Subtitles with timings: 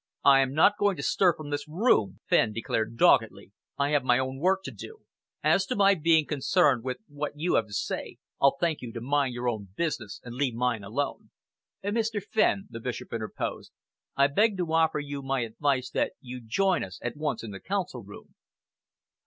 [0.25, 3.51] "I am not going to stir from this room," Fenn declared doggedly.
[3.77, 5.01] "I have my own work to do.
[5.43, 8.91] And as to my being concerned with what you have to say, I'll thank you
[8.93, 11.29] to mind your own business and leave mine alone."
[11.83, 12.19] "Mr.
[12.19, 13.73] Fenn," the Bishop interposed,
[14.15, 17.59] "I beg to offer you my advice that you join us at once in the
[17.59, 18.33] Council room."